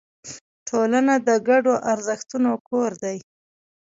[0.67, 3.17] ټولنه د ګډو ارزښتونو کور دی.